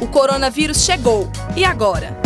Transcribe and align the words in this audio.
O 0.00 0.06
coronavírus 0.06 0.84
chegou. 0.84 1.28
E 1.56 1.64
agora? 1.64 2.16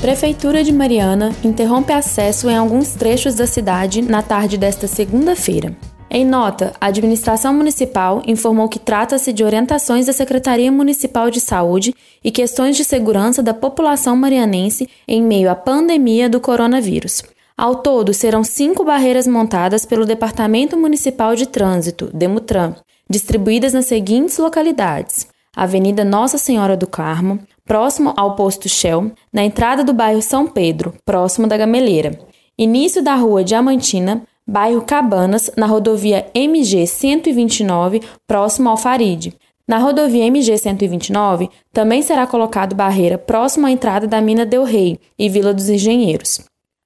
Prefeitura 0.00 0.64
de 0.64 0.72
Mariana 0.72 1.30
interrompe 1.44 1.92
acesso 1.92 2.48
em 2.48 2.56
alguns 2.56 2.94
trechos 2.94 3.34
da 3.34 3.46
cidade 3.46 4.00
na 4.00 4.22
tarde 4.22 4.56
desta 4.56 4.86
segunda-feira. 4.86 5.76
Em 6.12 6.24
nota, 6.24 6.72
a 6.80 6.86
administração 6.86 7.54
municipal 7.54 8.20
informou 8.26 8.68
que 8.68 8.80
trata-se 8.80 9.32
de 9.32 9.44
orientações 9.44 10.06
da 10.06 10.12
Secretaria 10.12 10.72
Municipal 10.72 11.30
de 11.30 11.38
Saúde 11.38 11.94
e 12.24 12.32
questões 12.32 12.76
de 12.76 12.82
segurança 12.82 13.42
da 13.42 13.54
população 13.54 14.16
marianense 14.16 14.88
em 15.06 15.22
meio 15.22 15.48
à 15.48 15.54
pandemia 15.54 16.28
do 16.28 16.40
coronavírus. 16.40 17.22
Ao 17.56 17.76
todo, 17.76 18.12
serão 18.12 18.42
cinco 18.42 18.82
barreiras 18.82 19.26
montadas 19.26 19.84
pelo 19.84 20.06
Departamento 20.06 20.76
Municipal 20.76 21.36
de 21.36 21.46
Trânsito, 21.46 22.10
Demutran, 22.12 22.74
distribuídas 23.08 23.72
nas 23.72 23.86
seguintes 23.86 24.38
localidades: 24.38 25.28
Avenida 25.54 26.04
Nossa 26.04 26.38
Senhora 26.38 26.76
do 26.76 26.86
Carmo, 26.86 27.40
próximo 27.64 28.14
ao 28.16 28.36
posto 28.36 28.68
Shell, 28.68 29.10
na 29.32 29.42
entrada 29.42 29.82
do 29.82 29.92
bairro 29.92 30.22
São 30.22 30.46
Pedro, 30.46 30.94
próximo 31.04 31.46
da 31.46 31.56
Gameleira, 31.56 32.18
início 32.56 33.02
da 33.02 33.16
rua 33.16 33.42
Diamantina, 33.42 34.22
bairro 34.46 34.82
Cabanas, 34.82 35.50
na 35.56 35.66
rodovia 35.66 36.30
MG 36.34 36.86
129, 36.86 38.00
próximo 38.26 38.68
ao 38.68 38.76
Faride. 38.76 39.34
Na 39.66 39.78
rodovia 39.78 40.26
MG 40.26 40.58
129, 40.58 41.48
também 41.72 42.02
será 42.02 42.26
colocado 42.26 42.74
barreira 42.74 43.18
próximo 43.18 43.66
à 43.66 43.70
entrada 43.70 44.06
da 44.06 44.20
mina 44.20 44.44
Del 44.44 44.64
Rey 44.64 44.98
e 45.18 45.28
Vila 45.28 45.54
dos 45.54 45.68
Engenheiros. 45.68 46.40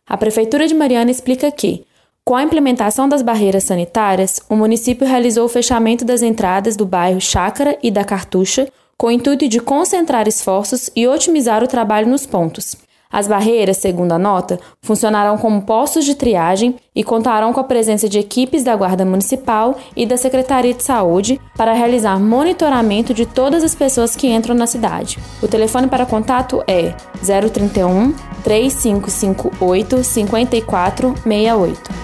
A 0.06 0.16
Prefeitura 0.19 0.66
de 0.66 0.74
Mariana 0.74 1.10
explica 1.10 1.50
que, 1.50 1.84
com 2.27 2.34
a 2.34 2.42
implementação 2.42 3.06
das 3.06 3.20
barreiras 3.20 3.64
sanitárias, 3.64 4.41
o 4.48 4.56
município 4.56 5.06
realizou 5.06 5.45
o 5.45 5.48
fechamento 5.48 6.06
das 6.06 6.23
entradas 6.23 6.74
do 6.74 6.87
bairro 6.87 7.20
Chácara 7.20 7.77
e 7.83 7.91
da 7.91 8.02
Cartucha, 8.02 8.66
com 8.97 9.09
o 9.09 9.10
intuito 9.10 9.47
de 9.47 9.60
concentrar 9.60 10.27
esforços 10.27 10.88
e 10.97 11.06
otimizar 11.06 11.62
o 11.62 11.69
trabalho 11.69 12.09
nos 12.09 12.24
pontos. 12.24 12.77
As 13.12 13.28
barreiras, 13.28 13.77
segundo 13.77 14.12
a 14.12 14.19
nota, 14.19 14.58
funcionarão 14.81 15.36
como 15.36 15.61
postos 15.62 16.06
de 16.06 16.14
triagem 16.14 16.77
e 16.97 17.05
contarão 17.05 17.53
com 17.53 17.61
a 17.61 17.64
presença 17.64 18.08
de 18.08 18.19
equipes 18.19 18.64
da 18.64 18.75
Guarda 18.75 19.05
Municipal 19.05 19.77
e 19.94 20.06
da 20.06 20.16
Secretaria 20.16 20.72
de 20.72 20.83
Saúde 20.83 21.38
para 21.56 21.75
realizar 21.75 22.19
monitoramento 22.19 23.12
de 23.12 23.27
todas 23.27 23.62
as 23.62 23.75
pessoas 23.75 24.16
que 24.16 24.28
entram 24.28 24.55
na 24.55 24.66
cidade. 24.66 25.19
O 25.42 25.47
telefone 25.47 25.88
para 25.88 26.06
contato 26.06 26.64
é 26.66 26.94
031 27.22 28.14
3558 28.42 30.03
5468. 30.03 32.03